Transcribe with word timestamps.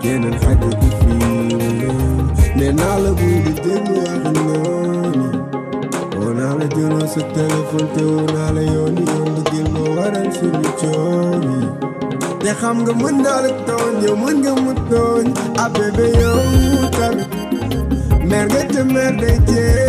fi 0.00 0.08
keneen 0.08 0.34
xaju 0.42 0.68
du 0.80 0.88
fii 0.98 1.88
nee 2.58 2.72
naa 2.78 2.96
la 3.04 3.10
buy 3.18 3.34
di 3.44 3.52
déglu 3.64 4.00
wax 4.06 4.24
noonu 4.36 5.26
woo 6.18 6.32
naa 6.38 6.52
la 6.58 6.66
jëloo 6.74 7.06
sa 7.14 7.20
téléphone 7.34 7.88
te 7.94 8.02
woo 8.10 8.26
naa 8.34 8.50
la 8.56 8.62
yooni 8.72 9.02
yoon 9.12 9.28
bëggeel 9.36 9.68
moo 9.74 9.88
waral 9.96 10.28
suñu 10.38 10.70
coow 10.80 11.32
yi 11.50 11.58
te 12.42 12.50
xam 12.60 12.76
nga 12.82 12.92
mën 13.00 13.16
naa 13.24 13.38
la 13.44 13.50
tooñ 13.66 13.94
yow 14.04 14.16
mën 14.22 14.36
nga 14.42 14.52
ah 15.62 15.68
bébé 15.76 16.06
yow 16.20 16.38
tamit 16.98 17.30
mer 18.30 18.46
nga 18.52 18.62
te 18.72 18.80
mer 18.94 19.12
day 19.20 19.36
jeex 19.48 19.88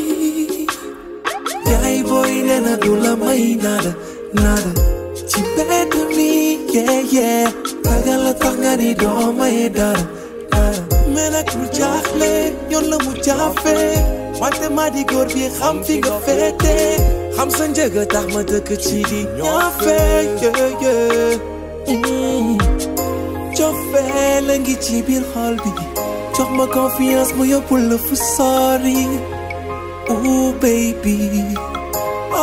du 2.83 2.95
la 3.03 3.15
may 3.15 3.55
nada 3.63 3.91
ci 5.29 5.41
bedd 5.55 5.93
mi 6.15 6.31
yeah 6.73 7.01
yeah 7.15 7.51
ragal 7.85 8.19
la 8.25 8.33
tax 8.41 8.55
nga 8.61 8.73
ni 8.81 8.89
may 9.39 9.69
dara 9.69 10.03
dara 10.51 10.81
mais 11.13 11.29
nag 11.35 11.47
lu 11.57 11.65
jaaxle 11.77 12.33
la 12.91 12.97
mu 13.05 13.11
jaafee 13.25 13.97
wante 14.41 14.67
maa 14.77 14.89
di 14.95 15.03
góor 15.09 15.27
bi 15.33 15.43
xam 15.57 15.75
fi 15.85 15.95
nga 16.03 16.15
féete 16.25 16.75
xam 17.35 17.49
sa 17.57 17.65
njëg 17.67 17.93
a 18.01 18.05
tax 18.13 18.25
ma 18.33 18.41
dëkk 18.49 18.69
ci 18.85 18.97
di 19.09 19.19
ñaafe 19.37 19.97
yeah 20.41 20.69
yeah 20.83 21.49
Mm. 21.91 22.57
cofee 23.57 24.41
la 24.47 24.55
ngi 24.61 24.75
ci 24.83 25.01
biir 25.07 25.23
xol 25.33 25.55
bi 25.63 25.71
jox 26.35 26.49
ma 26.57 26.65
confiance 26.75 27.31
mu 27.37 27.43
yóbbu 27.51 27.75
la 27.89 27.97
fu 28.05 28.15
sori 28.35 29.01
oh 30.13 30.53
baby 30.61 31.17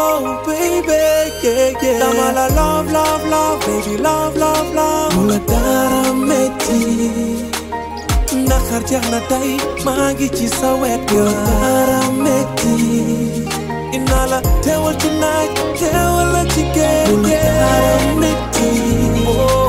oh 0.00 0.42
baby 0.46 1.00
yeah 1.44 1.82
yeah. 1.82 1.98
Dama 2.02 2.26
la 2.38 2.46
love 2.58 2.88
love 2.98 3.24
love 3.34 3.58
baby 3.66 3.94
love 4.08 4.34
love 4.44 4.68
love. 4.78 5.12
Mu 5.16 5.22
la 5.30 5.38
dara 5.50 6.12
metti 6.28 6.80
ndaxar 8.44 8.82
jeex 8.90 9.04
na 9.12 9.20
tey 9.30 9.50
maa 9.86 10.08
ngi 10.14 10.28
ci 10.36 10.46
sa 10.58 10.70
wet. 10.80 11.00
Yow 11.16 11.28
dara 11.46 12.00
metti 12.24 12.74
inna 13.96 14.20
la 14.32 14.38
teewal 14.64 14.94
tonight 15.02 15.52
teewal 15.80 16.26
la 16.34 16.42
ci 16.52 16.62
géej 16.76 17.08
mu 17.10 17.18
la 17.32 17.38
dara 17.60 17.96
metti 18.22 18.70
oh 19.34 19.68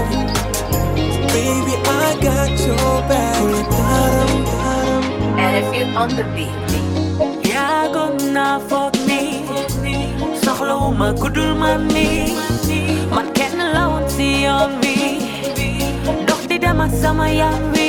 baby 1.34 1.73
I 2.07 2.12
got 2.25 2.51
your 2.68 2.95
back. 3.09 3.35
Mu 3.41 3.47
la 3.56 3.62
dara. 3.73 4.25
Dara 4.50 5.50
RFU 5.51 5.84
on 6.01 6.09
the 6.19 6.25
beat. 6.35 6.56
yaagoon 7.53 8.16
naa 8.35 8.56
foog 8.69 8.94
ni 10.59 10.65
soxlawuma 10.65 11.13
kudul 11.21 11.55
man 11.55 11.87
ni 11.87 12.35
man 13.15 13.27
kenn 13.33 13.57
la 13.73 13.87
woon 13.91 14.05
si 14.09 14.43
yoon 14.43 14.71
wi 14.81 14.95
dox 16.27 16.41
di 16.49 16.57
dem 16.63 16.79
ak 16.81 16.91
sama 17.01 17.27
yaram 17.39 17.71
wi 17.73 17.87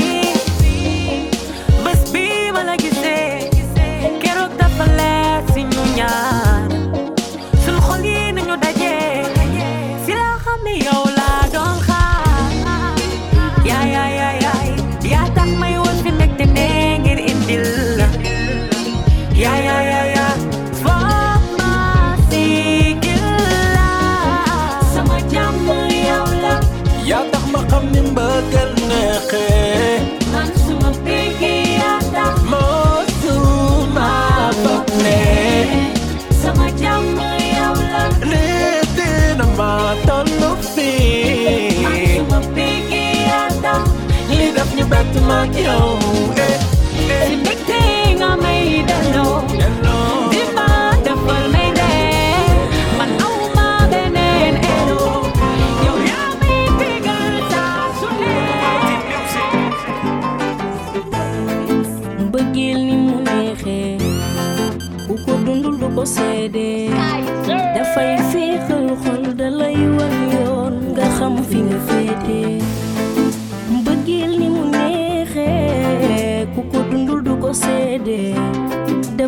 bés 1.84 2.02
bi 2.12 2.24
ma 2.54 2.62
la 2.68 2.76
gisee 2.76 3.50
keroog 4.22 4.52
dafa 4.60 4.86
leer 4.98 5.42
si 5.52 5.60
ñu 5.72 5.82
ñaar 5.98 6.68
suñ 7.64 7.76
xol 7.86 8.04
yi 8.12 8.32
nañu 8.36 8.54
dajee 8.62 9.24
si 10.04 10.12
def 45.12 45.22
ñu 45.22 45.22
bett 45.22 45.26
ma 45.28 45.38
ak 45.42 45.54
yow 45.66 45.88
eh 46.46 46.58
Si 47.26 47.34
mbégte 47.40 47.80
nga 48.18 48.30
may 48.42 48.62
delloo. 48.88 49.34
delloo 49.58 50.30
Di 50.32 50.42
ma 50.56 50.68
defal 51.04 51.44
may 51.54 51.68
dee. 51.78 52.46
Man 52.98 53.10
aw 53.26 53.36
ma 53.56 53.68
beneen 53.92 54.54
elo. 54.76 55.02
Yow 55.86 55.96
yaa 56.10 56.28
may 56.42 56.62
bégal 56.78 57.34
saa 57.50 57.82
su 57.98 58.08
ne. 58.20 58.34
mbëggeel 62.26 62.80
ni 62.88 62.96
xol 69.02 69.22
wan 69.96 70.14
yoon 70.34 70.74
nga 70.94 71.06
xam 71.16 71.34
fi 71.48 71.58
nga 71.68 71.78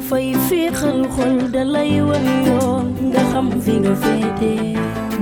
dafay 0.02 0.34
féexal 0.50 1.06
xol 1.14 1.36
dalay 1.54 2.02
wan 2.02 2.26
yoon. 2.46 2.86
Nga 3.10 3.22
xam 3.32 3.46
fi 3.64 3.72
nga 3.82 3.94
féete. 4.02 4.52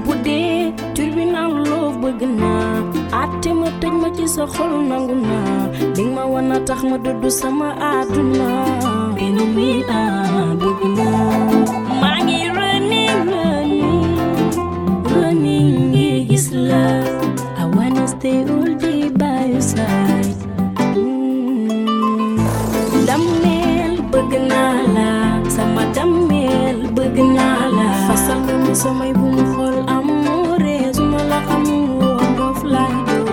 Bu 0.05 0.13
dee 0.25 0.73
tribunal 0.97 1.53
loo 1.69 1.89
bëgg 2.01 2.23
naa. 2.41 2.81
Àtte 3.23 3.51
ma 3.61 3.69
tëj 3.81 3.95
ma 4.01 4.09
ci 4.17 4.25
sa 4.35 4.45
xol 4.55 4.73
nangu 4.91 5.15
naa. 5.29 5.69
Di 5.95 6.05
ma 6.15 6.25
wan 6.33 6.53
a 6.57 6.59
tax 6.69 6.81
ma 6.91 6.97
dudd 7.05 7.25
sama 7.41 7.69
àdduna. 7.93 8.49
Benn 9.17 9.39
mi 9.55 9.69
ah 10.01 10.49
bëgg 10.63 10.81
naa. 10.97 11.29
Maa 12.01 12.19
ngi 12.25 12.41
running 12.59 13.21
running 13.33 14.09
running 15.21 15.71
ngir 15.93 16.19
gis 16.29 16.47
la. 16.69 16.85
I 17.63 17.65
wanna 17.77 18.05
stay 18.15 18.39
all 18.55 18.71
day 18.85 19.03
by 19.21 19.45
your 19.53 19.65
side 19.73 20.40
samay 28.83 29.13
bu 29.19 29.27
mu 29.35 29.43
xool 29.55 29.77
amoore 29.97 30.77
su 30.97 31.03
ma 31.13 31.21
la 31.31 31.39
xamul 31.49 31.85
woon 32.01 32.29
doof 32.39 32.61
laay 32.75 32.95
doon. 33.09 33.29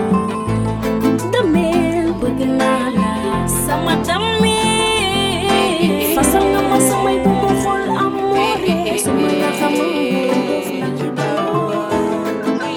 Dammeel 1.32 2.08
bëgg 2.20 2.40
naa 2.60 2.84
la 2.98 3.12
sama 3.64 3.94
dammeel 4.08 5.92
fasal 6.14 6.44
nga 6.52 6.60
ma 6.70 6.78
samay 6.90 7.16
bu 7.24 7.30
mu 7.40 7.48
xool 7.62 7.84
amoore 8.04 8.76
su 9.04 9.10
ma 9.20 9.30
la 9.42 9.50
xamul 9.58 9.90
woon 9.98 10.42
doof 10.48 10.68
laay 10.80 12.76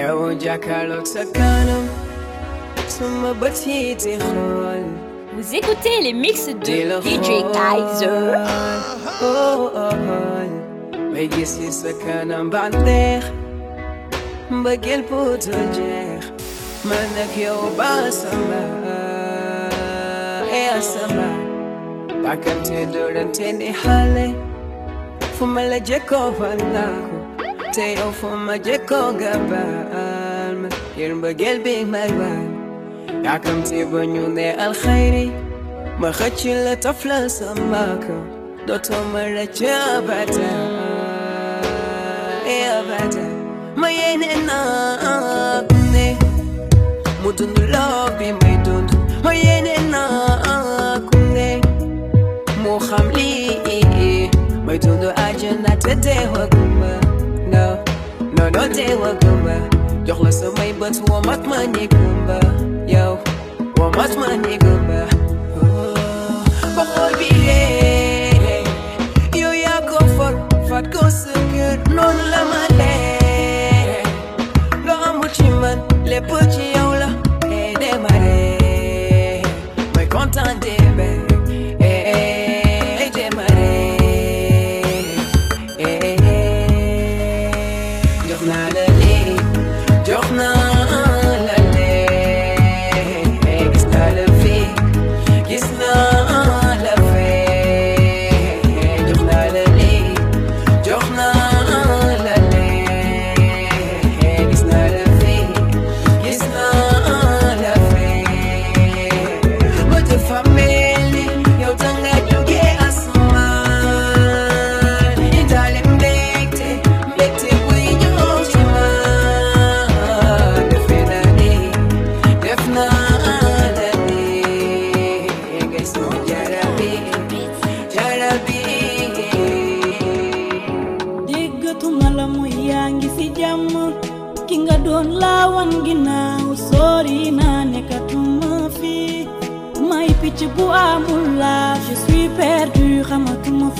yow 0.00 0.18
jàkkaarloog 0.44 1.06
sa 1.14 1.22
kanam 1.36 1.84
sama 2.96 3.30
bët 3.40 3.56
yi 3.66 3.78
di 4.02 4.12
xool. 4.26 4.82
Vous 5.36 5.54
écoutez 5.54 5.96
les 6.02 6.12
mix 6.12 6.36
de 6.48 6.76
DJ 7.06 7.28
Kaiser. 7.56 8.20
بيجيسي 11.12 11.70
سكانا 11.70 12.42
بعنديخ 12.42 13.30
بقلب 14.50 15.12
وترجيخ 15.12 16.30
منك 16.84 17.38
يوبا 17.38 18.10
سما 18.10 18.80
يا 20.52 20.80
سما 20.80 21.36
بعكم 22.24 22.62
تدورن 22.62 23.32
تاني 23.32 23.72
حالي 23.72 24.34
فما 25.40 25.78
لجيكو 25.78 26.32
فلاكو 26.32 27.20
تيو 27.72 28.10
فما 28.12 28.56
جيكو 28.56 28.94
قبال 28.94 30.68
يرمى 30.96 31.32
قلبي 31.32 31.84
ملبان 31.84 32.60
بعكم 33.24 33.62
تبنيوني 33.62 34.66
الخيري 34.66 35.32
ما 35.98 36.12
خدش 36.12 36.46
الا 36.46 36.74
طفلة 36.74 37.28
سماكو 37.28 38.39
dotomara 38.70 39.46
chabata 39.46 40.50
eabata 42.46 43.24
mayene 43.76 44.30
na 44.46 45.62
ne 45.92 46.16
mutundu 47.22 47.62
lobi 47.62 48.32
maidundu 48.32 48.94
mayene 49.24 49.74
na 49.90 50.02
kune, 51.10 51.60
muhamli 52.62 53.58
e. 53.74 54.30
maidundu 54.66 55.10
ajana 55.16 55.76
tete 55.76 56.14
waguma 56.34 56.92
no 57.52 57.64
no 58.36 58.50
no 58.50 58.68
te 58.74 58.94
waguma 58.94 59.56
يخلص 60.06 60.42
ما 60.42 60.64
يبات 60.64 61.10
وما 61.10 61.36
تمني 61.36 61.86
قنبة 61.86 62.40
يو 62.88 63.18
وما 63.80 64.06
تمني 64.06 64.56
قنبة 64.56 65.19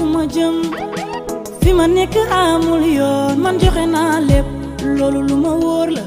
fu 0.01 0.07
ma 0.15 0.23
fi 1.63 1.71
ma 1.79 1.85
nekk 1.97 2.15
amul 2.43 2.85
yoon 2.99 3.37
man 3.45 3.55
joxe 3.63 3.85
naa 3.95 4.17
lépp. 4.29 4.47
Loolu 4.99 5.21
lu 5.29 5.37
ma 5.45 5.53
wóor 5.63 5.89
la 5.97 6.05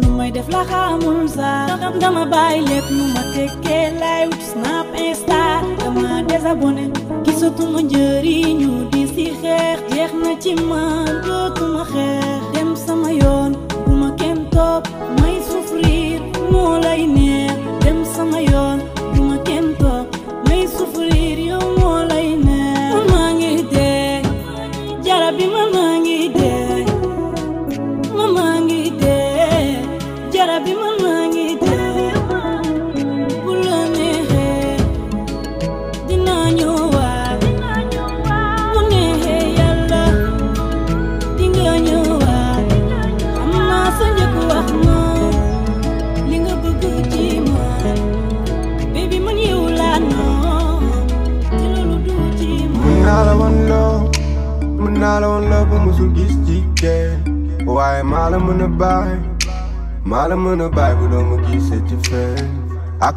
nu 0.00 0.08
may 0.18 0.30
def 0.36 0.48
la 0.54 0.62
xamul 0.70 1.20
sax. 1.36 1.68
Dama 2.02 2.22
bàyyi 2.32 2.60
lépp 2.70 2.86
nu 2.96 3.04
ma 3.14 3.22
tekkee 3.34 3.86
wut 4.28 4.42
snap 4.50 4.86
insta. 5.06 5.40
Dama 5.80 6.08
désabonné 6.28 6.84
gisatuma 7.24 7.80
njëriñu 7.86 8.70
di 8.92 9.02
si 9.14 9.24
xeex. 9.40 9.78
Jeex 9.94 10.12
na 10.22 10.32
ci 10.42 10.52
man 10.70 11.06
dootuma 11.24 11.82
xeex. 11.92 12.40
Dem 12.54 12.70
sama 12.84 13.10
yoon 13.22 13.50
bu 13.84 13.92
ma 14.02 14.08
kenn 14.20 14.38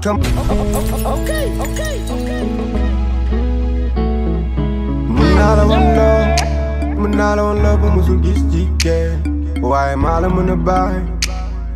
come. 0.01 0.19
Okay, 0.19 1.45
okay, 1.61 1.95
okay. 2.13 2.43
Manala 5.17 5.63
wala, 5.71 6.09
manala 7.01 7.41
wala 7.47 7.77
bumusugisti 7.77 8.65
ke. 8.81 8.97
Why 9.61 9.95
mala 9.95 10.27
munabai, 10.27 10.97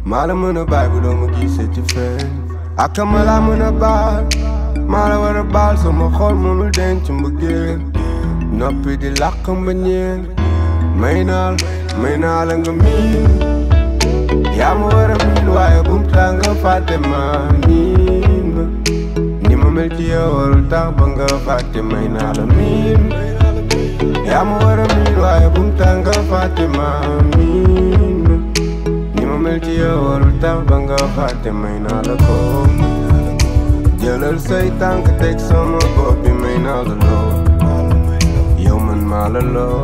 mala 0.05 0.34
a 0.34 0.89
budomugi 0.89 1.48
setife. 1.48 2.17
Akamala 2.77 3.38
munabai, 3.46 4.25
mala 4.88 5.39
a 5.39 5.44
bar, 5.44 5.77
so 5.77 5.91
mahol 5.91 6.34
munuden 6.34 7.01
chumbuge. 7.05 7.77
Napi 8.58 8.98
di 8.98 9.10
lakam 9.22 9.65
banyen, 9.65 10.20
mainal, 10.98 11.53
mainal 12.01 12.50
angami. 12.53 12.96
Yamu 14.58 14.88
wara 14.88 15.15
minwa 15.15 15.70
ya 15.70 15.84
fatima 15.84 16.55
fatemami 16.62 18.14
mel 19.75 19.89
ci 19.98 20.05
yow 20.08 20.27
warul 20.38 20.63
tax 20.72 20.88
ba 20.98 21.05
nga 21.13 21.27
fàtte 21.46 21.79
may 21.91 22.08
naa 22.15 22.32
la 22.38 22.46
miin 22.55 23.01
yaa 24.29 24.44
ma 24.48 24.55
war 24.63 24.79
a 24.84 24.86
miin 24.96 25.15
waaye 25.24 25.48
bum 25.55 25.67
tax 25.79 25.94
nga 26.03 26.13
fàtte 26.29 26.65
ma 26.77 26.88
miin 27.36 28.24
ni 29.15 29.24
ma 29.29 29.38
mel 29.46 29.60
ci 29.65 29.74
yow 29.82 30.00
tax 30.44 30.58
ba 30.70 30.77
nga 30.86 31.00
fàtte 31.15 31.50
may 31.62 31.77
naa 31.86 32.00
la 32.08 32.15
ko 32.25 32.38
jëlal 34.01 34.38
say 34.48 34.67
tànk 34.82 35.05
teg 35.22 35.38
sama 35.50 35.82
bopp 35.96 36.17
bi 36.24 36.32
may 36.41 36.58
naa 36.65 36.82
la 36.89 36.96
loo 37.05 37.29
yow 38.65 38.77
man 38.88 39.01
maa 39.12 39.27
la 39.36 39.41
loo 39.55 39.84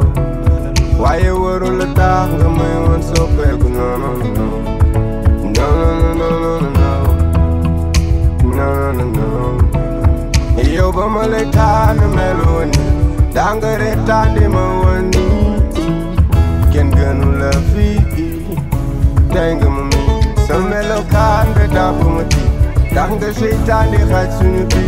waaye 1.04 1.32
warul 1.44 1.80
tax 2.00 2.28
nga 2.40 2.48
may 2.60 2.76
woon 2.84 3.02
soppeeku 3.12 3.68
non 3.78 4.61
Kumale 11.02 11.44
meloni 12.16 12.82
Dangere 13.34 13.92
tani 14.06 14.46
mawani. 14.56 15.24
Ken 16.72 16.92
ganu 16.92 17.30
la 17.40 17.52
fi 17.70 17.88
Tenga 19.34 19.68
mami 19.76 20.02
Samelo 20.48 21.00
kande 21.14 21.66
dapu 21.76 22.08
mati 22.16 22.44
Danga 22.96 23.30
shaitani 23.40 24.00
khatsuni 24.12 24.64
bi 24.72 24.86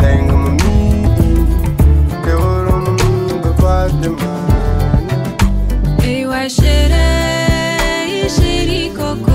Tenga 0.00 0.34
mami 0.42 0.74
Teoro 2.24 2.74
mami 2.84 3.10
Bapate 3.42 4.08
mani. 4.20 5.16
Iwa 6.14 6.42
shere 6.56 7.06
Ishiri 8.26 8.82
koko 8.98 9.29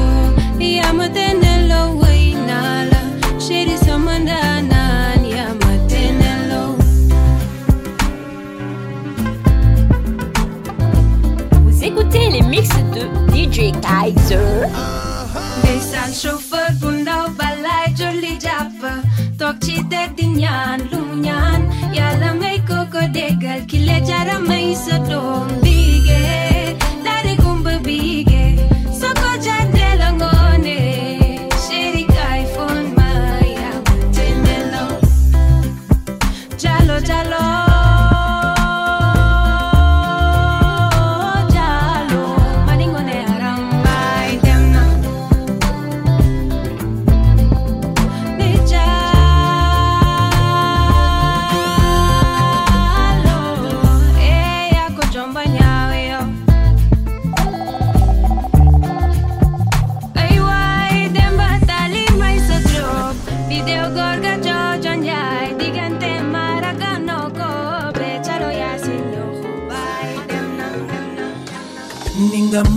Patrick 13.56 13.82
Kaiser 13.82 14.70
Desan 15.64 16.12
șofer 16.12 16.76
bunau 16.80 17.32
balai 17.38 17.94
joli 17.98 18.38
japă 18.44 18.92
Tokcide 19.38 20.14
din 20.16 20.36
yan 20.40 20.90
lumyan 20.92 21.62
Yalamai 21.94 22.64
koko 22.68 23.00
degal 23.12 23.62
kile 23.68 24.04
jara 24.08 24.38
mai 24.48 24.78
sodor 24.86 25.45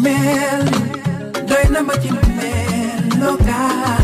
mel 0.05 0.65
doy 1.49 1.65
na 1.73 1.81
ma 1.89 1.95
ci 2.03 2.11
mel 2.39 3.03
local 3.21 3.98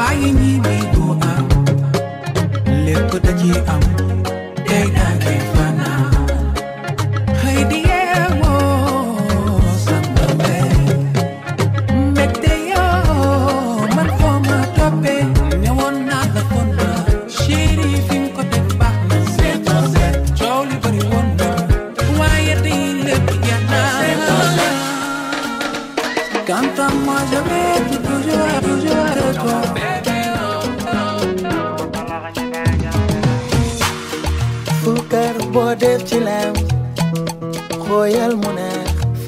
waaye 0.00 0.28
ñi 0.40 0.52
bi 0.64 0.76
du 0.92 1.04
am. 1.32 1.46
Lépp 2.84 3.10
da 3.24 3.32
ci 3.40 3.50
am 3.74 3.82
koy 4.68 4.86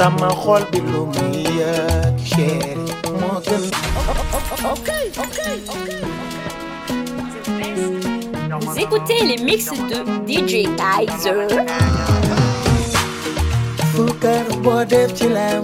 sama 0.03 0.31
xol 0.43 0.63
bi 0.73 0.79
lu 0.93 1.03
muy 1.15 1.47
yëg 1.59 2.15
chéri 2.31 2.87
moo 3.21 3.39
gën 3.47 3.65
Vous 8.61 8.79
écoutez 8.85 9.21
les 9.31 9.41
mix 9.49 9.63
de 9.91 9.99
DJ 10.29 10.53
Kaiser. 10.81 11.47
Fukar 13.95 14.47
boo 14.65 14.83
def 14.91 15.11
ci 15.19 15.29
lem 15.37 15.63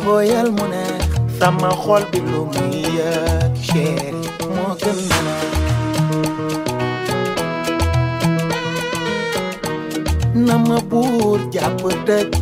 xooyal 0.00 0.48
mu 0.56 0.64
neex 0.72 1.04
sama 1.38 1.70
xol 1.84 2.02
bi 2.12 2.18
lu 2.30 2.40
muy 2.52 2.80
yëg 2.98 3.52
chéri 3.68 4.10
moo 4.54 4.72
gën 4.80 4.98
mu 5.08 5.18
neex 5.26 5.52
na 10.46 10.54
ma 10.68 10.78
buur 10.90 11.38
jàpp 11.52 11.82
tëj 12.08 12.26
takk 12.32 12.41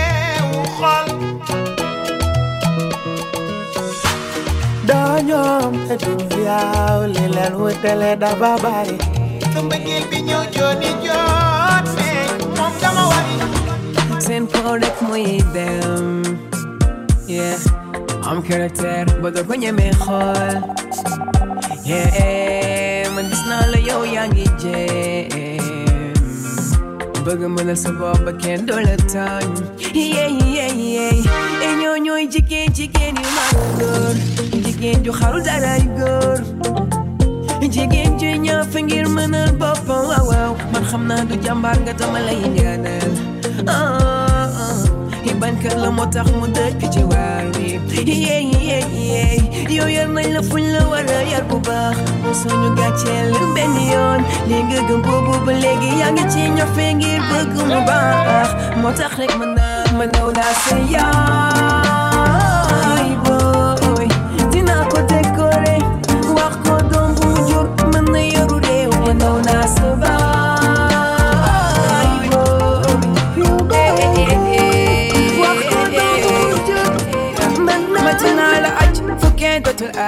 doo 5.21 5.27
ñoom 5.29 5.73
te 5.87 5.95
du 6.03 6.11
yaaw 6.45 7.05
li 7.13 7.25
leen 7.35 7.53
wutale 7.61 8.15
dafa 8.21 8.51
bari 8.63 8.97
sa 9.53 9.59
mbëggeel 9.61 10.03
bi 10.09 10.17
ñëw 10.27 10.43
jooni 10.55 10.89
joot 11.05 11.85
see 11.95 12.25
moom 12.57 12.73
dama 12.81 13.03
wari 13.11 13.35
Seen 14.25 14.47
kaw 14.47 14.75
rek 14.81 14.97
mooy 15.07 15.41
dem 15.53 16.23
yeah. 17.27 17.57
Am 18.29 18.41
doo 19.35 19.43
ko 19.47 19.53
ñemee 19.61 19.93
xool 20.03 20.57
yeah 21.85 23.09
man 23.15 23.25
gis 23.29 23.43
naa 23.49 23.65
la 23.71 23.77
yow 23.87 24.03
yaa 24.15 24.27
ngi 24.31 24.45
jéem 24.61 26.15
bëgg 27.25 27.41
mënal 27.55 27.77
sa 27.83 27.91
bopp 27.99 28.19
ba 28.25 28.31
kenn 28.41 28.65
doo 28.65 28.79
la 28.87 28.95
tooñ 29.13 29.49
yeah 29.93 30.29
yeah 30.55 30.71
yeah 30.73 31.40
e 32.21 32.25
ñooy 32.25 32.31
jigéen 32.33 32.73
jigéen 32.75 33.15
yu 33.15 33.29
mag 33.37 33.53
góor 33.79 34.15
jigéen 34.65 35.03
ju 35.05 35.11
xarul 35.11 35.41
daray 35.43 35.81
góor 35.97 36.37
jigéen 37.73 38.17
ju 38.45 38.53
fa 38.71 38.79
ngir 38.79 39.07
mënal 39.15 39.51
boppam 39.59 40.05
waaw 40.09 40.25
waaw 40.29 40.53
man 40.73 40.83
xam 40.89 41.07
naa 41.07 41.23
du 41.29 41.35
jàmbaar 41.45 41.77
nga 41.83 41.93
dama 41.99 42.19
lay 42.27 42.39
ñaanal 42.55 43.11
ah 43.67 44.49
ah 44.65 44.77
yar 49.95 50.07
nañ 50.15 50.27
la 50.35 50.41
fuñ 50.49 50.63
la 50.73 50.81
war 50.91 51.05
yar 51.31 51.43
bu 51.49 51.57
baax 51.67 51.97
mu 52.23 52.31
suñu 52.41 52.69
gàcceel 52.77 53.29
benn 53.55 53.75
yoon 53.91 54.21
li 54.49 54.57
nga 54.67 54.79
gëm 54.87 55.01
boobu 55.05 55.33
ba 55.45 55.53
léegi 55.63 55.89
yaa 55.99 56.11
ngi 56.13 56.23
ci 56.33 56.41
ñofe 56.57 56.85
ngir 56.97 57.21
bëgg 57.29 57.53
mu 57.69 57.77
baax 57.89 58.49
moo 58.81 58.91
tax 58.97 59.11
rek 59.19 59.31
mën 59.39 59.51
naa 59.57 59.83
ma 59.97 60.05
naw 60.13 60.27
naa 60.37 61.80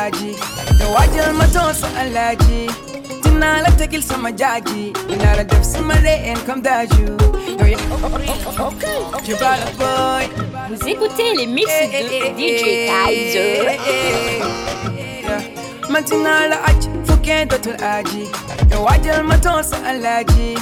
مزاجي 0.03 0.35
تواجه 0.79 1.29
المتوسط 1.29 1.97
علاجي 1.97 2.67
تنالك 3.23 3.73
تقل 3.79 4.03
سمجاجي 4.03 4.93
نار 5.17 5.39
الدفس 5.39 5.75
مرئين 5.75 6.37
كم 6.47 6.61
داجو 6.61 7.17
جبال 9.25 9.59
بوي 9.79 10.27
Vous 10.69 10.87
écoutez 10.87 11.29
les 11.37 11.47
mix 11.57 11.71
de 11.93 12.01
DJ 12.39 12.63
Kaizo. 12.89 13.45
Maintenant 15.93 16.41
la 16.51 16.57
hache, 16.67 16.87
faut 17.05 17.19
qu'un 17.25 17.45
d'autre 17.45 17.73
l'agit. 17.81 18.29
Le 18.71 18.77
wajal 18.85 19.23
maton 19.23 19.61
sa 19.69 19.77
alagit. 19.91 20.57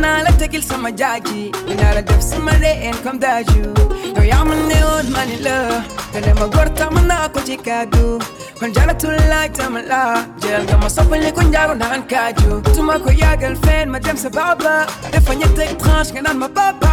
نالا 0.00 0.30
تقل 0.30 0.62
سما 0.62 0.90
جاجي 0.90 1.52
نالا 1.68 2.00
دف 2.00 2.22
سما 2.22 2.52
رين 2.52 2.94
كم 3.04 3.18
داجو 3.18 3.74
يا 4.22 4.42
من 4.44 4.68
نيود 4.68 5.10
ماني 5.10 5.36
لا 5.36 5.80
لما 6.14 6.46
قرطة 6.46 6.90
منا 6.90 7.26
كوتي 7.26 7.56
كادو 7.56 8.18
ko 8.58 8.66
kon 8.66 8.72
jaratul 8.74 9.14
laaj 9.30 9.48
tama 9.56 9.80
la 9.90 10.02
jël 10.42 10.62
nga 10.66 10.76
ma 10.82 10.88
soppali 10.88 11.30
ko 11.32 11.42
njaago 11.42 11.74
naan 11.82 12.02
kaaju 12.10 12.50
tuma 12.74 12.98
ko 13.04 13.10
yàggal 13.10 13.54
fen 13.64 13.86
ma 13.90 13.98
dem 13.98 14.16
sa 14.16 14.28
baba 14.28 14.86
dafa 15.12 15.32
ñetteg 15.40 15.70
tranche 15.78 16.20
naan 16.22 16.38
ma 16.42 16.48
papa 16.48 16.92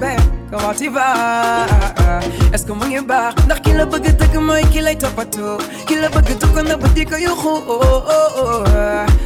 ben 0.00 0.20
comment 0.50 0.74
tu 0.78 0.88
vas 0.90 1.66
est-ce 2.52 2.64
que 2.66 2.72
ngi 2.72 3.00
baax 3.10 3.32
ndax 3.46 3.60
ki 3.64 3.72
la 3.78 3.84
bëgg 3.92 4.06
dëgg 4.20 4.34
mooy 4.48 4.62
ki 4.72 4.80
lay 4.86 4.96
toppatoo 4.96 5.56
ki 5.88 5.94
la 6.02 6.08
bëgg 6.14 6.28
dëgg 6.40 6.56
na 6.68 6.76
ba 6.76 6.88
di 6.96 7.04
ko 7.10 7.16
yuxu 7.16 7.52
oh 7.74 8.02
oh 8.16 8.40
oh 8.42 8.64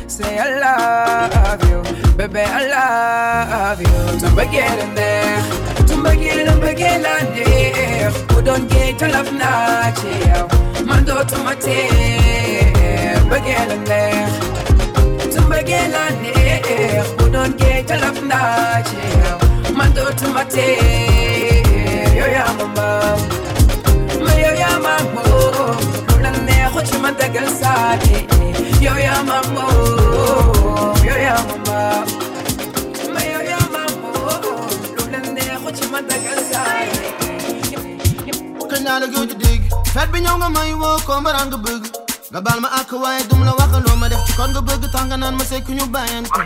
say 0.07 0.39
I 0.39 0.49
love 0.63 1.63
you 1.71 1.81
baby 2.19 2.43
I 2.59 2.63
love 2.75 3.81
you. 3.83 3.95
Tu 4.21 4.27
mbëggeel 4.35 4.81
neex 4.97 5.45
tu 5.89 5.95
mbëggeel 5.99 6.49
mbëggeel 6.59 7.05
a 7.13 7.15
neex 7.35 8.15
bu 8.31 8.39
doon 8.47 8.63
géej 8.71 8.91
tu 8.95 8.99
talaf 9.07 9.29
naa 9.41 9.91
ci 9.99 10.11
yow 10.31 10.47
man 19.79 19.91
dootuma 19.97 20.45
tee 20.55 20.83
yow 22.19 22.29
yaa 22.37 22.53
ma 22.59 22.67
maam 22.77 23.21
ma 24.25 24.33
yow 24.45 24.55
yaa 24.63 24.77
ma 24.87 24.95
moom 25.15 25.79
lu 26.09 26.17
la 26.25 26.31
neexu 26.47 26.81
ci 26.89 26.97
man 27.05 27.15
dagal 27.21 27.49
saate 27.61 28.17
yow 28.87 28.97
yaa 29.07 29.21
ma 29.31 29.39
moom 29.55 30.97
yow 31.09 31.19
yaa 31.27 31.41
ma 31.49 31.57
maam 31.69 32.07
ma 33.15 33.21
yow 33.33 33.43
yaa 33.51 33.65
ma 33.75 33.83
moom 34.03 34.43
lu 34.97 35.03
la 35.13 35.21
neexu 35.37 35.71
ci 35.79 35.85
man 35.93 36.05
dagal 39.95 40.01
saate 40.01 40.01
kañ 40.01 40.01
laa 40.01 40.01
la 40.01 40.01
gëj 40.01 40.01
a 40.01 40.01
dégg 40.01 40.01
fet 40.01 40.09
bi 40.13 40.21
ñëw 40.21 40.37
nga 40.39 40.49
may 40.49 40.73
woo 40.75 40.99
ko 41.07 41.21
mbaraan 41.21 41.49
nga 41.49 41.57
bëgg. 41.57 41.85
Nga 42.33 42.41
baal 42.41 42.61
ma 42.61 42.69
ak 42.81 42.93
waaye 42.93 43.23
dum 43.29 43.45
la 43.45 43.53
waxaloo 43.59 43.97
ma 43.97 44.09
def 44.09 44.25
ci 44.27 44.33
kon 44.37 44.51
nga 44.51 44.61
bëgg. 44.61 44.83
Tax 44.93 45.05
nga 45.07 45.17
naan 45.17 45.35
ma 45.37 45.45
sekk 45.45 45.69
ñu 45.69 45.87
bàyyeen 45.95 46.27
ko. 46.29 46.41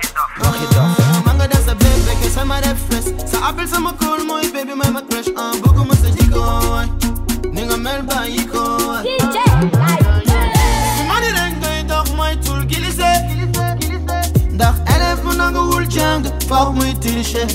Ma 1.25 1.33
nga 1.33 1.47
def 1.47 1.62
sa 1.67 1.75
bébé 1.75 2.12
ke 2.23 2.29
sama 2.31 2.61
def 2.61 2.79
fes 2.91 3.07
sa 3.31 3.38
appel 3.49 3.69
sama 3.69 3.93
call 4.00 4.25
mooy 4.26 4.50
baby 4.53 4.75
may 4.75 4.91
ma 4.91 5.00
crush 5.09 5.31
ah 5.37 5.53
bëgguma 5.62 5.95
sa 6.03 6.09
jiko 6.11 6.43
ni 7.55 7.62
nga 7.62 7.76
mel 7.76 8.03
bàyyi 8.03 8.47
ko. 8.50 8.62
Waay 9.79 10.00
ma 11.09 11.17
rek 11.23 11.55
ngay 11.62 11.81
dox 11.87 12.11
mooy 12.19 12.35
tul 12.45 12.67
gilise 12.67 13.11
ndax 14.57 14.75
élève 14.95 15.23
mu 15.25 15.33
nanguwul 15.38 15.87
jàng 15.88 16.25
faaw 16.49 16.73
muy 16.73 16.93
tricher. 17.03 17.47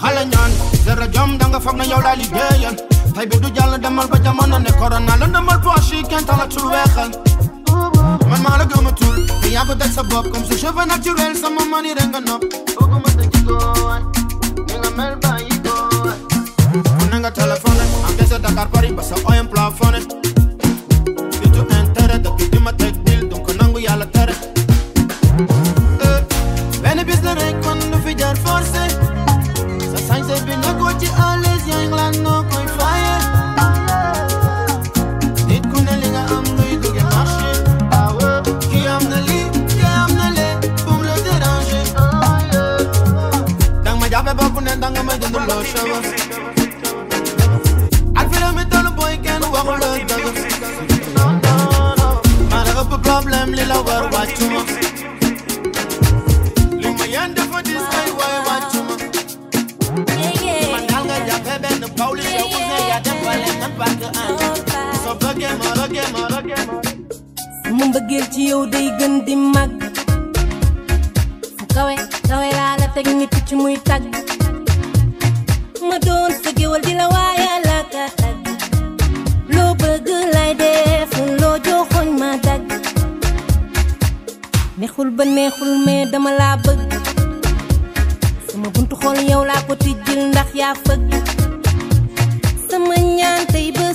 Xale 0.00 0.22
ñaan 0.32 0.50
zéro 0.84 1.06
jom 1.14 1.38
danga 1.38 1.58
foog 1.60 1.76
na 1.76 1.84
yow 1.84 2.00
laa 2.00 2.14
liggéeyal 2.16 2.76
tey 3.14 3.26
bi 3.30 3.36
du 3.42 3.48
jàll 3.56 3.74
demal 3.84 4.06
ba 4.12 4.18
jamono 4.24 4.58
ne 4.58 4.70
corona 4.78 5.16
la 5.20 5.26
demal 5.34 5.58
poche 5.64 5.96
yi 5.96 6.02
kenn 6.10 6.24
talatul 6.28 6.66
weexal 6.72 7.10
man 8.30 8.40
maa 8.44 8.56
la 8.60 8.64
gëm 8.70 8.86
a 8.90 8.92
tul 9.00 9.16
te 9.42 9.48
yaa 9.54 9.64
ko 9.68 9.74
teg 9.80 9.90
sa 9.96 10.02
bopp 10.10 10.26
comme 10.32 10.44
sa 10.48 10.54
cheveux 10.62 10.86
naturel 10.92 11.34
sama 11.42 11.62
mani 11.72 11.94
rek 11.98 12.08
nga 12.12 12.20
nopp 12.28 12.42
bëgguma 12.76 13.08
sa 13.16 13.22
jikko 13.32 13.54
waay 13.86 14.02
ni 14.66 14.74
nga 14.82 14.90
mel 14.98 15.14
bàyyi 15.24 15.54
ko 15.64 15.74
waay 16.04 16.20
ku 16.98 17.04
ne 17.10 17.16
nga 17.22 17.30
téléphoné 17.38 17.84
am 18.06 18.12
dese 18.18 18.36
Dakar 18.44 18.68
Paris 18.74 18.92
ba 18.98 19.02
sa 19.10 19.14
oyam 19.30 19.46
plafonné 19.52 20.00
di 21.40 21.46
tu 21.54 21.60
intérêt 21.80 22.18
danga 44.80 45.02
ma 45.08 45.14
jënd 45.20 45.36
loo 45.48 45.62
cheveux 45.70 46.06
ak 48.20 48.26
fi 48.32 48.38
mi 48.56 48.64
tollu 48.72 48.90
booy 48.98 49.14
kenn 49.24 49.42
waxu 49.54 49.74
la 49.82 49.90
dëgg 50.10 50.36
maa 52.50 52.62
la 52.66 52.72
ëpp 52.82 52.92
problème 53.06 53.50
li 53.58 53.64
la 53.70 53.78
war 53.86 54.02
wàccuma 54.14 54.62
li 56.80 56.88
ma 56.98 57.06
yéen 57.14 57.30
dafa 57.36 57.62
dis 57.68 57.86
ay 58.00 58.08
waay 58.18 58.38
wàccuma 58.48 58.94
man 60.72 60.84
daal 60.90 61.04
nga 61.08 61.18
jàppe 61.28 61.54
benn 61.62 61.82
Pawlish 61.98 62.32
yow 62.38 62.48
ku 62.54 62.60
ne 62.70 62.78
yaa 62.90 63.00
dem 63.06 63.18
wale 63.26 63.50
man 63.60 63.72
bàkk 63.80 64.02
ànd 64.24 64.74
soo 65.04 65.14
bëggee 65.22 65.54
ma 65.62 65.70
rëggee 65.80 66.08
ma 66.14 66.22
rëggee 66.34 66.64
ma 67.78 67.84
mbëggeel 67.90 68.26
ci 68.32 68.48
yow 68.50 68.62
day 68.74 68.86
gën 68.98 69.14
di 69.26 69.34
màgg 69.54 69.80
kawe 71.74 71.94
kawe 72.28 72.48
laa 72.58 72.74
la 72.80 72.86
teg 72.94 73.06
nit 73.18 73.34
ci 73.46 73.54
muy 73.62 73.76
tàgg 73.90 74.23
ma 75.94 76.00
doon 76.02 76.32
sa 76.42 76.50
géwal 76.58 76.82
di 76.82 76.90
la 76.98 77.06
waaye 77.06 77.50
la 77.68 77.78
ka 77.92 78.04
tàgg 78.18 78.46
loo 79.54 79.72
bëgg 79.82 80.08
lay 80.34 80.50
def 80.62 81.12
loo 81.40 81.54
joxoñ 81.66 82.08
ma 82.20 82.30
dagg. 82.46 82.66
Neexul 84.78 85.10
ba 85.16 85.24
neexul 85.24 85.72
mais 85.86 86.06
dama 86.10 86.30
laa 86.40 86.56
bëgg. 86.66 86.90
Sama 88.50 88.68
buntu 88.74 88.94
xool 89.00 89.18
yow 89.30 89.42
laa 89.50 89.62
ko 89.68 89.74
tijjil 89.84 90.20
ndax 90.34 90.48
yaa 90.60 90.74
fëgg. 90.84 91.10
Sama 92.68 92.94
ñaan 93.18 93.46
tey 93.52 93.70
ba 93.78 93.86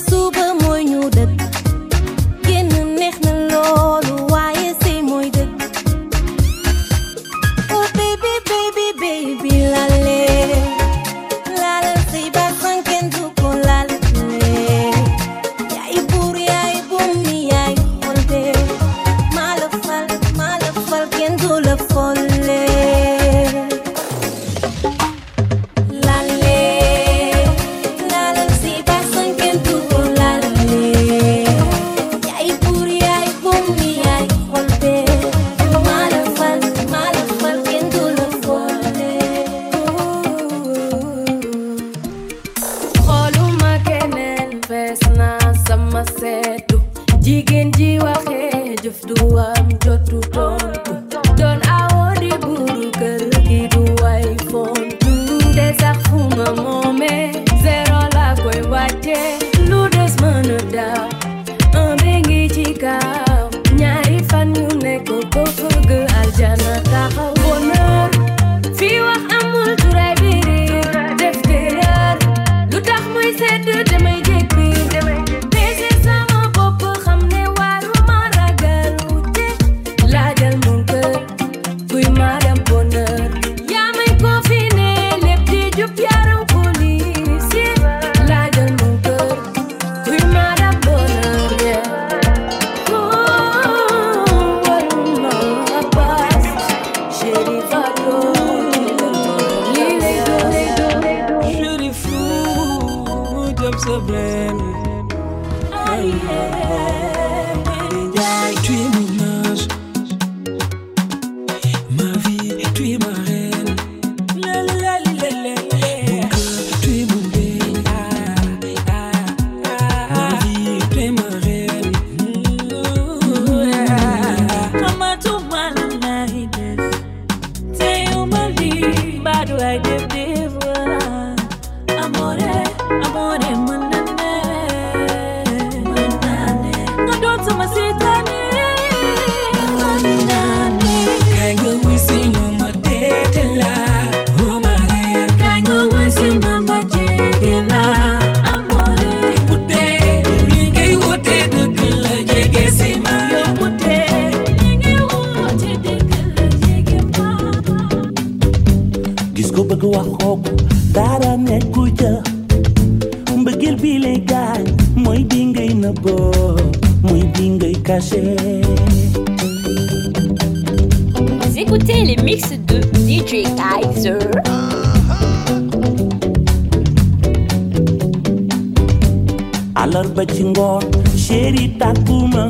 chéri 181.24 181.64
takkuma 181.80 182.44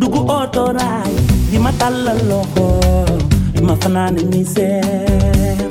dugu 0.00 0.20
otoraay 0.40 1.12
dima 1.50 1.70
tàllal 1.80 2.20
loxo 2.30 2.66
dima 3.54 3.74
fanaane 3.82 4.22
misère. 4.30 5.66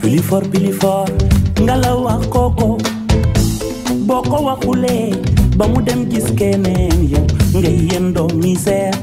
Pilifor 0.00 0.42
pilifor 0.50 1.06
ngala 1.60 1.90
wax 2.04 2.22
koko 2.34 2.78
boo 4.06 4.22
ko 4.30 4.36
waxulee 4.48 5.10
ba 5.58 5.64
mu 5.70 5.80
dem 5.86 6.00
gis 6.10 6.28
keneen 6.38 6.96
yow 7.12 7.26
ngay 7.58 7.78
yendoo 7.90 8.28
misère. 8.42 8.94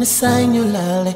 Yenn 0.00 0.06
saay 0.18 0.44
ñu 0.46 0.62
laale 0.74 1.12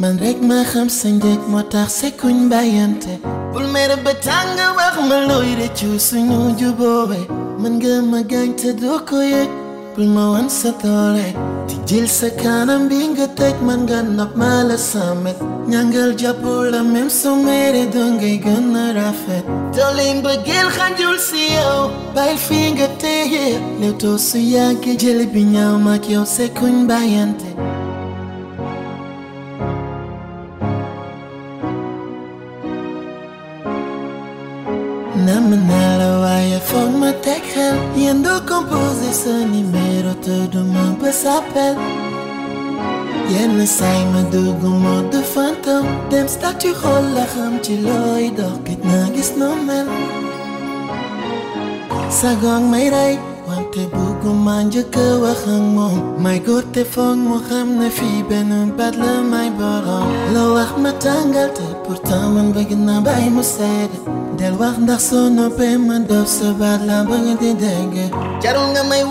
man 0.00 0.14
rek 0.22 0.38
ma 0.48 0.58
xam 0.72 0.88
sa 0.98 1.08
njëg 1.16 1.40
moo 1.52 1.62
tax 1.72 1.88
sekkuñ 2.00 2.38
bàyyante. 2.50 3.12
Bul 3.52 3.66
mere 3.74 3.96
ba 4.04 4.12
tàng 4.26 4.56
wax 4.78 4.94
ma 5.08 5.16
looy 5.28 5.50
rëccu 5.60 5.88
suñu 6.08 6.38
juboobe 6.58 7.18
man 7.60 7.72
nga 7.78 7.94
ma 8.12 8.20
gaañ 8.30 8.50
te 8.60 8.68
doo 8.80 8.98
ko 9.08 9.16
yëg 9.32 9.50
bul 9.94 10.06
ma 10.14 10.24
wan 10.32 10.48
sa 10.58 10.70
doole. 10.82 11.28
Di 11.68 11.74
jël 11.88 12.08
sa 12.18 12.28
kanam 12.42 12.82
bi 12.88 12.98
nga 13.12 13.26
man 13.66 13.80
nga 13.86 13.98
nopp 14.16 14.32
ma 14.40 14.52
la 14.68 14.76
samet 14.90 15.38
ñangal 15.70 16.10
jàpp 16.20 16.42
la 16.72 16.80
même 16.94 17.12
mere 17.46 17.82
doo 17.94 18.08
ngay 18.16 18.36
gën 18.44 18.74
a 18.82 18.86
rafet. 18.98 19.44
Doole 19.76 20.06
mbëggeel 20.18 20.68
xanjul 20.76 21.16
si 21.28 21.42
yow 21.56 21.80
bàyyil 22.14 22.38
fii 22.46 22.68
nga 22.74 22.88
téye. 23.02 23.46
Lew 23.80 23.92
too 24.00 24.16
su 24.28 24.38
yàggee 24.54 24.96
jële 25.00 25.26
bi 25.32 25.42
ñaaw 25.54 25.76
mag 25.86 26.02
yow 26.14 26.24
sekkuñ 26.36 26.76
bàyyante 26.90 27.50
Sapel, 41.12 41.76
s'appelle. 41.76 41.76
Yen 43.28 43.56
me 43.58 43.66
say 43.66 44.04
me 44.12 44.22
do 44.30 44.54
gumo 44.60 45.10
de 45.10 45.20
phantom. 45.22 45.84
Dem 46.08 46.26
statue 46.26 46.72
holla 46.72 47.24
ham 47.34 47.60
ti 47.60 47.76
loy 47.76 48.30
dok 48.30 48.68
it 48.70 48.82
nagis 48.82 49.36
no 49.36 49.54
men. 49.54 49.86
Sagong 52.08 52.70
may 52.70 52.88
ray. 52.88 53.18
Want 53.46 53.72
te 53.72 53.84
bugu 53.92 54.32
manje 54.32 54.82
ke 54.90 55.06
mom. 55.76 56.22
My 56.22 56.38
god 56.38 56.72
te 56.72 56.82
fong 56.82 57.28
mo 57.28 57.38
ham 57.48 57.78
ne 57.78 57.90
fi 57.90 58.22
benun 58.28 58.74
badle 58.78 59.22
my 59.22 59.50
borom. 59.58 60.08
Lo 60.32 60.56
ach 60.56 60.74
matangal 60.82 61.48
te 61.54 61.66
portaman 61.84 62.54
begin 62.54 62.86
na 62.86 63.00
bay 63.02 63.28
mo 63.28 63.42
sede. 63.42 64.21
Del 64.42 64.56
wax 64.58 64.74
ndax 64.84 65.00
soo 65.10 65.28
noppee 65.36 65.76
ma 65.86 65.96
def 66.08 66.26
sa 66.36 66.48
baat 66.60 66.80
la 66.88 66.98
bëgg 67.08 67.28
di 67.42 67.50
dégg 67.62 67.94
jarul 68.42 68.66
nga 68.74 68.82
may 68.90 69.02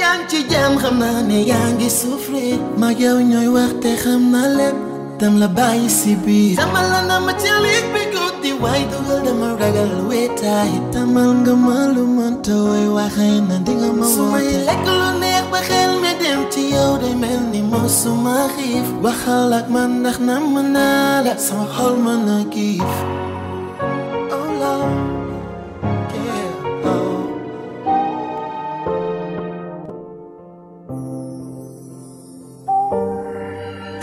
yaa 0.00 0.14
ngi 0.20 0.26
ci 0.30 0.38
jàmm 0.52 0.72
xam 0.82 0.94
naa 1.02 1.20
ne 1.28 1.38
yaa 1.50 1.68
ngi 1.76 1.88
souffrir 2.00 2.58
ma 2.80 2.88
yow 3.02 3.16
ñooy 3.30 3.48
wax 3.56 3.70
te 3.82 3.90
xam 4.02 4.22
naa 4.32 4.48
lépp 4.58 4.76
tam 5.18 5.32
la 5.42 5.48
bàyyi 5.58 5.88
si 5.98 6.12
biir 6.24 6.56
la 6.92 7.00
na 7.08 7.16
ma 7.26 7.32
ci 7.40 7.48
liig 7.64 7.84
bi 7.94 8.02
guddi 8.14 8.50
dugal 8.90 9.20
dama 9.26 9.48
ragal 9.60 9.92
wéetaay 10.08 10.72
tamal 10.92 11.30
nga 11.42 11.54
ma 11.66 11.76
lu 11.94 12.02
mënta 12.16 12.54
woy 12.68 12.84
waxee 12.96 13.38
na 13.48 13.56
di 13.66 13.72
nga 13.80 13.90
ma 13.98 14.06
woote 14.06 14.14
su 14.16 14.22
may 14.32 14.48
lekk 14.68 14.84
lu 15.00 15.08
neex 15.22 15.44
ba 15.52 15.60
xel 15.68 15.90
mi 16.02 16.10
dem 16.20 16.40
ci 16.52 16.62
yow 16.74 16.92
day 17.02 17.14
mel 17.22 17.40
ni 17.52 17.60
mosuma 17.72 18.36
xiif 18.54 18.86
waxal 19.04 19.50
ak 19.58 19.66
man 19.74 19.90
ndax 20.00 20.16
na 20.26 20.34
mën 20.52 20.68
naa 20.76 21.14
la 21.26 21.32
sama 21.46 21.64
xol 21.74 21.94
mën 22.04 22.20
giif 22.52 22.92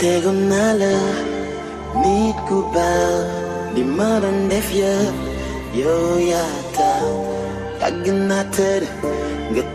tegum 0.04 0.38
naa 0.50 0.72
la 0.80 0.94
nit 2.02 2.36
ku 2.48 2.56
baax 2.74 3.28
li 3.74 3.82
ma 3.98 4.08
doon 4.22 4.38
def 4.50 4.68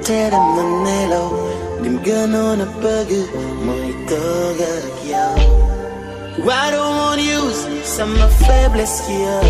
tere 0.05 0.39
ma 0.55 0.63
nelaw 0.85 1.29
lim 1.83 1.95
gënoon 2.05 2.59
a 2.65 2.67
yow 5.11 5.35
I 6.63 6.65
don't 6.73 6.93
want 6.99 7.21
use 7.41 7.61
sama 7.95 8.27
faiblesse 8.43 8.97
ci 9.05 9.15
yow 9.25 9.49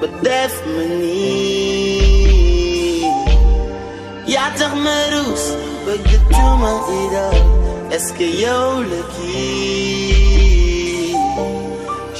ba 0.00 0.06
def 0.26 0.54
ma 0.74 0.84
nii 1.00 2.28
yaa 4.34 4.50
tax 4.58 4.72
ma 4.86 4.96
ruus 5.12 5.44
bëgg 5.84 6.08
tuuma 6.32 6.72
idol 7.02 7.38
est-ce 7.94 8.10
que 8.18 8.26
yow 8.44 8.70
la 8.90 9.00
kii 9.14 9.87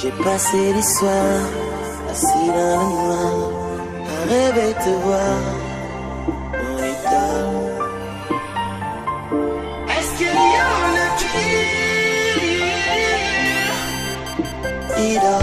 J'ai 0.09 0.23
passé 0.23 0.73
les 0.73 0.81
soirs 0.81 1.49
assis 2.09 2.47
dans 2.47 2.79
le 2.79 2.89
noir 2.95 3.33
à 4.07 4.17
rêver 4.27 4.73
te 4.73 4.89
voir 5.05 5.39
Est-ce 9.95 10.13
que 10.17 10.29
yow 10.55 10.75
la 10.95 11.07
kii 11.19 11.61
idole 14.97 15.13
idole 15.13 15.38